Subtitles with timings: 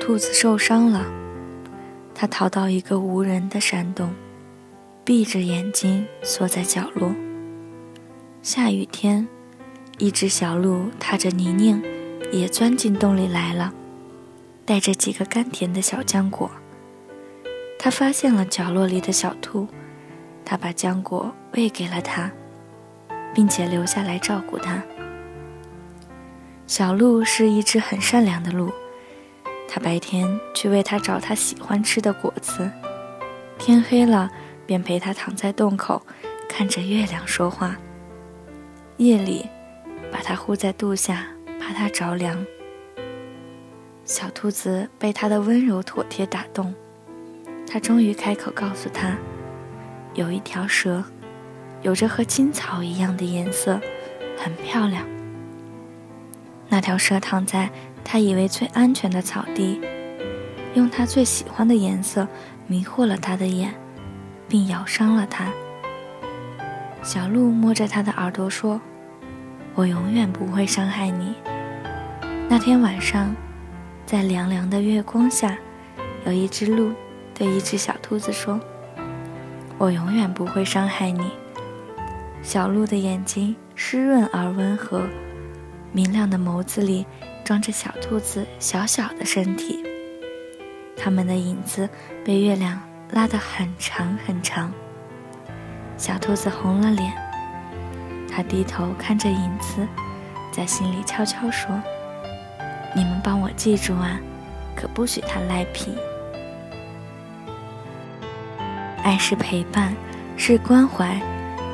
[0.00, 1.04] 兔子受伤了，
[2.14, 4.12] 它逃到一个无人的山洞，
[5.04, 7.14] 闭着眼睛缩在角落。
[8.42, 9.28] 下雨天，
[9.98, 11.80] 一只小鹿踏着泥泞，
[12.32, 13.72] 也钻进洞里来了，
[14.64, 16.50] 带着几个甘甜的小浆果。
[17.78, 19.68] 它发现了角落里的小兔，
[20.44, 22.32] 它把浆果喂给了它，
[23.34, 24.82] 并且留下来照顾它。
[26.66, 28.72] 小鹿是一只很善良的鹿，
[29.72, 32.68] 他白天去为它找它喜欢吃的果子，
[33.56, 34.28] 天黑了
[34.66, 36.04] 便陪它躺在洞口，
[36.48, 37.76] 看着月亮说话。
[38.96, 39.48] 夜里，
[40.10, 41.24] 把它护在肚下，
[41.60, 42.44] 怕它着凉。
[44.04, 46.74] 小兔子被它的温柔妥帖打动，
[47.70, 49.16] 它终于开口告诉他
[50.14, 51.04] ：“有一条蛇，
[51.82, 53.80] 有着和青草一样的颜色，
[54.36, 55.06] 很漂亮。”
[56.68, 57.70] 那条蛇躺在
[58.04, 59.80] 他以为最安全的草地，
[60.74, 62.26] 用他最喜欢的颜色
[62.66, 63.74] 迷惑了他的眼，
[64.48, 65.50] 并咬伤了他。
[67.02, 68.80] 小鹿摸着他的耳朵说。
[69.76, 71.32] 我永远不会伤害你。
[72.48, 73.34] 那天晚上，
[74.04, 75.56] 在凉凉的月光下，
[76.26, 76.92] 有一只鹿
[77.32, 78.60] 对一只小兔子说
[79.78, 81.30] ：“我永远不会伤害你。”
[82.42, 85.06] 小鹿的眼睛湿润而温和，
[85.92, 87.06] 明亮的眸子里
[87.50, 89.84] 装着小兔子小小的身体。
[90.96, 91.88] 它们的影子
[92.24, 94.72] 被月亮拉得很长很长。
[95.96, 97.12] 小兔子红了脸。
[98.30, 99.84] 他低头看着影子，
[100.52, 101.68] 在心里悄悄说
[102.94, 104.20] ：“你们帮我记住啊，
[104.76, 105.92] 可不许他赖皮。
[109.02, 109.92] 爱是陪伴，
[110.36, 111.20] 是关怀，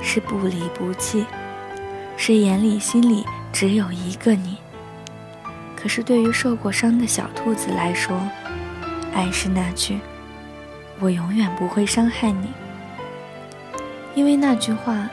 [0.00, 1.26] 是不离不弃，
[2.16, 4.56] 是眼里心里只有一个你。
[5.76, 8.18] 可是对于受过伤的小兔子来说，
[9.14, 10.00] 爱是那句
[10.98, 12.48] ‘我永远不会伤害你’，
[14.16, 15.08] 因为那句话。”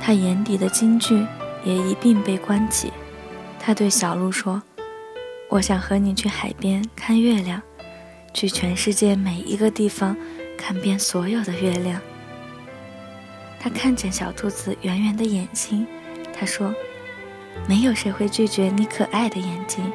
[0.00, 1.26] 他眼底的金句
[1.64, 2.92] 也一并被关起。
[3.58, 4.62] 他对小鹿说
[5.50, 7.60] ：“我想和你去海边看月亮，
[8.32, 10.16] 去全世界每一个地方
[10.56, 12.00] 看遍所有的月亮。”
[13.58, 15.84] 他看见小兔子圆圆的眼睛，
[16.32, 16.72] 他说
[17.66, 19.90] ：“没有谁会拒绝你可爱的眼睛。”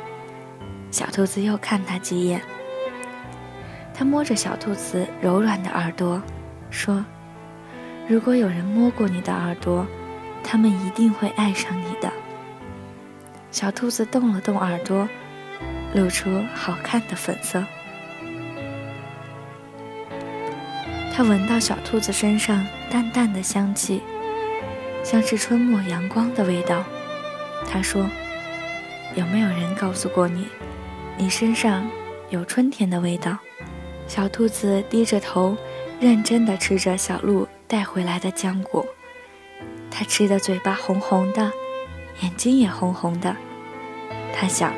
[0.92, 2.42] 小兔子又看他几眼。
[3.94, 6.22] 他摸着小兔子柔软的耳朵，
[6.70, 7.04] 说。
[8.06, 9.88] 如果有人摸过你的耳朵，
[10.44, 12.12] 他们一定会爱上你的。
[13.50, 15.08] 小兔子动了动耳朵，
[15.94, 17.64] 露出好看的粉色。
[21.16, 24.02] 它闻到小兔子身上淡淡的香气，
[25.04, 26.84] 像是春末阳光的味道。
[27.68, 28.06] 他说
[29.16, 30.48] ：“有没有人告诉过你，
[31.18, 31.88] 你身上
[32.30, 33.38] 有春天的味道？”
[34.08, 35.56] 小兔子低着头，
[36.00, 37.48] 认真地吃着小鹿。
[37.66, 38.86] 带回来的浆果，
[39.90, 41.52] 他吃的嘴巴红红的，
[42.22, 43.36] 眼睛也红红的。
[44.32, 44.72] 他想，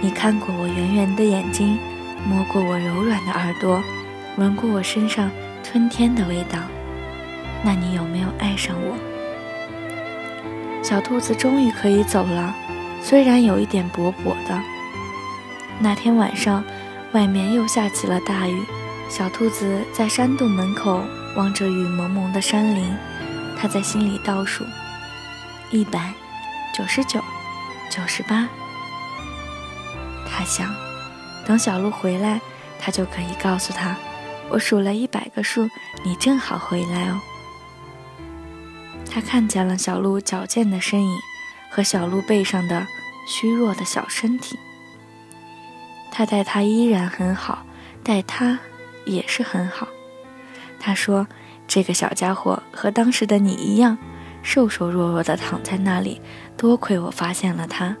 [0.00, 1.80] 你看过我圆圆的眼睛，
[2.24, 3.82] 摸过我柔软的耳朵，
[4.36, 5.28] 闻过我身上
[5.64, 6.60] 春天的味道，
[7.64, 8.96] 那你有没有爱上我？
[10.88, 12.54] 小兔子终于可以走了，
[13.02, 14.62] 虽然有一点跛跛的。
[15.80, 16.62] 那天晚上，
[17.10, 18.62] 外面又下起了大雨，
[19.08, 21.02] 小兔子在山洞门口。
[21.34, 22.96] 望着雨蒙蒙的山林，
[23.58, 24.64] 它在心里倒数：
[25.72, 26.12] 一百
[26.72, 27.20] 九十九，
[27.90, 28.48] 九十八。
[30.30, 30.72] 它想，
[31.44, 32.40] 等小鹿回来，
[32.78, 33.96] 它就可以告诉他：
[34.48, 35.68] 我数了一百个数，
[36.04, 37.20] 你正好回来哦。
[39.16, 41.18] 他看见了小鹿矫健的身影
[41.70, 42.86] 和小鹿背上的
[43.26, 44.58] 虚弱的小身体。
[46.12, 47.64] 他待他依然很好，
[48.04, 48.58] 待他
[49.06, 49.88] 也是很好。
[50.78, 51.26] 他说
[51.66, 53.96] ：“这个小家伙和当时的你一样，
[54.42, 56.20] 瘦瘦弱弱的躺在那里。
[56.54, 57.96] 多亏我发现了他。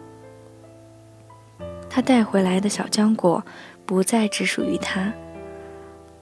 [1.88, 3.42] 他带回来的小浆果，
[3.86, 5.10] 不再只属于他。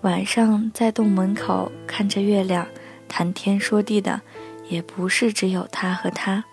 [0.03, 2.65] 晚上在洞门口看着月亮，
[3.09, 4.21] 谈天说地的，
[4.69, 6.45] 也不是只有他和他。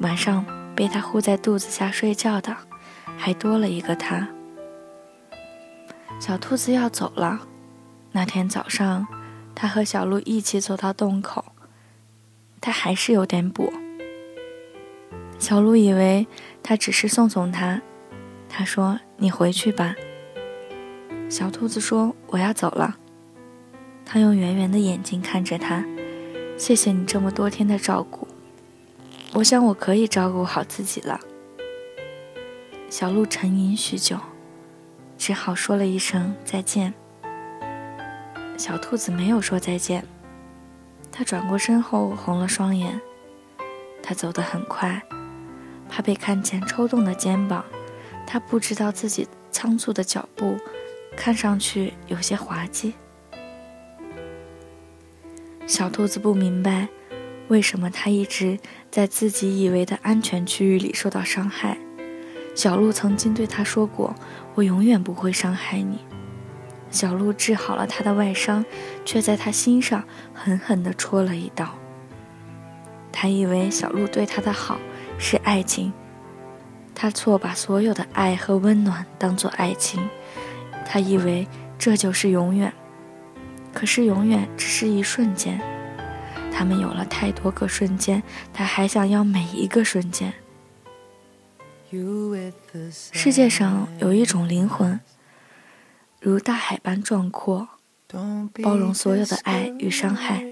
[0.00, 0.44] 晚上
[0.74, 2.56] 被他护在肚子下睡觉的，
[3.16, 4.28] 还多了一个他。
[6.18, 7.46] 小兔子要走了。
[8.12, 9.06] 那天早上。”
[9.58, 11.42] 他和小鹿一起走到洞口，
[12.60, 13.72] 他还是有点跛。
[15.38, 16.26] 小鹿以为
[16.62, 17.80] 他只是送送他，
[18.50, 19.94] 他说：“你回去吧。”
[21.30, 22.98] 小兔子说：“我要走了。”
[24.04, 25.82] 他用圆圆的眼睛看着他，
[26.56, 28.26] 谢谢你这么多天的照顾，
[29.34, 31.20] 我想我可以照顾好自己了。
[32.88, 34.18] 小鹿沉吟许久，
[35.18, 36.94] 只好说了一声再见。
[38.56, 40.02] 小兔子没有说再见，
[41.12, 42.98] 它转过身后红了双眼。
[44.02, 45.02] 它走得很快，
[45.90, 47.64] 怕被看见抽动的肩膀。
[48.26, 50.56] 它不知道自己仓促的脚步，
[51.16, 52.94] 看上去有些滑稽。
[55.66, 56.86] 小兔子不明白，
[57.48, 58.56] 为什么它一直
[58.88, 61.76] 在自己以为的安全区域里受到伤害。
[62.54, 64.14] 小鹿曾经对它说过
[64.54, 65.98] ：“我永远不会伤害你。”
[66.88, 68.64] 小鹿治好了他的外伤，
[69.04, 71.74] 却在他心上狠狠地戳了一刀。
[73.12, 74.78] 他以为小鹿对他的好
[75.18, 75.92] 是爱情，
[76.94, 80.08] 他错把所有的爱和温暖当作爱情，
[80.86, 82.72] 他以为这就是永远。
[83.76, 85.60] 可是永远只是一瞬间，
[86.50, 90.32] 他们有了太多个瞬间，他还想要每一个瞬间。
[93.12, 94.98] 世界上有一种灵魂。
[96.22, 97.68] 如大海般壮阔，
[98.62, 100.42] 包容所有的爱与伤害，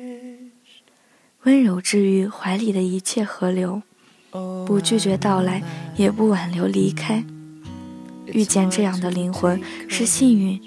[1.45, 3.83] 温柔治愈怀里的一切河流，
[4.67, 5.63] 不拒绝到来，
[5.97, 7.25] 也不挽留离开。
[8.27, 10.61] 遇见这样的灵魂是幸运，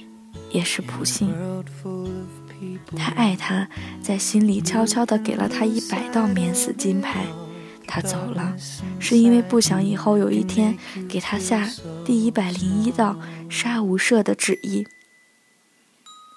[0.50, 1.31] 也是不幸。
[2.95, 3.68] 他爱他，
[4.01, 7.25] 在心里悄悄地给了他一百道免死金牌。
[7.88, 8.56] 他走了，
[9.00, 10.77] 是因为不想以后有一天
[11.07, 11.69] 给他下
[12.06, 13.18] 第一百零一道
[13.50, 14.86] 杀无赦的旨意。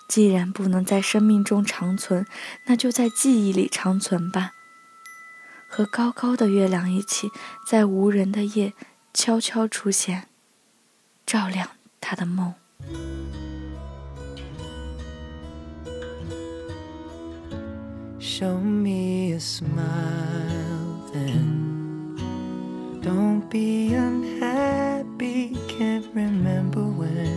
[0.09, 2.25] 既然不能在生命中长存，
[2.67, 4.53] 那就在记忆里长存吧。
[5.69, 7.31] 和高高的月亮一起，
[7.67, 8.73] 在无人的夜
[9.13, 10.29] 悄悄出现，
[11.25, 11.71] 照亮
[12.01, 12.55] 他的梦。
[18.41, 21.11] Show me a smile.
[21.13, 22.17] then.
[23.03, 27.37] Don't be unhappy, can't remember when.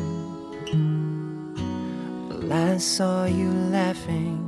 [2.49, 4.39] I saw you laughing.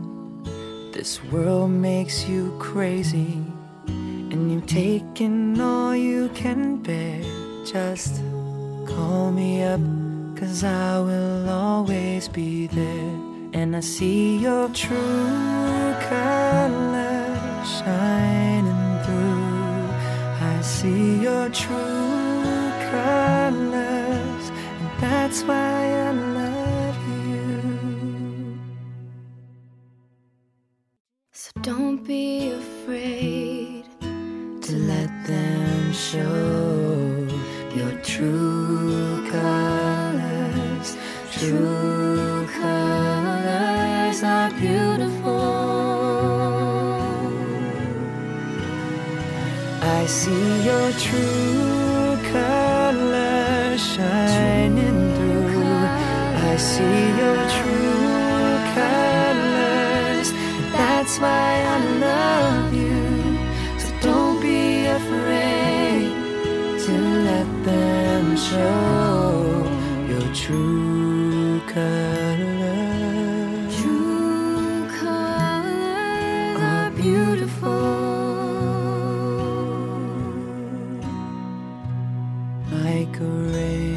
[0.94, 3.44] This world makes you crazy,
[3.90, 7.22] and you've taken all you can bear.
[7.66, 8.22] Just
[8.88, 9.82] call me up,
[10.38, 13.25] cause I will always be there.
[13.58, 19.88] And I see your true colors shining through.
[20.54, 24.44] I see your true colors,
[24.80, 26.98] and that's why I love
[27.30, 28.60] you.
[31.32, 33.15] So don't be afraid
[50.06, 55.66] I see your true colors shining through.
[56.52, 60.32] I see your true colors.
[60.78, 61.95] That's why I
[83.06, 83.95] like a rain.